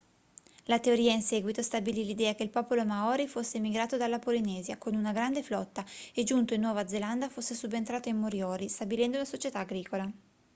la 0.65 0.79
teoria 0.79 1.13
in 1.13 1.21
seguito 1.21 1.61
stabilì 1.61 2.03
l'idea 2.03 2.33
che 2.33 2.41
il 2.41 2.49
popolo 2.49 2.83
maori 2.83 3.27
fosse 3.27 3.57
emigrato 3.57 3.97
dalla 3.97 4.17
polinesia 4.17 4.79
con 4.79 4.95
una 4.95 5.11
grande 5.11 5.43
flotta 5.43 5.85
e 6.15 6.23
giunto 6.23 6.55
in 6.55 6.61
nuova 6.61 6.87
zelanda 6.87 7.29
fosse 7.29 7.53
subentrato 7.53 8.09
ai 8.09 8.15
moriori 8.15 8.67
stabilendo 8.67 9.17
una 9.17 9.25
società 9.27 9.59
agricola 9.59 10.11